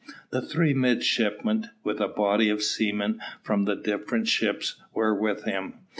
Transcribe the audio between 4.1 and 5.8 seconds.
ships, were with him.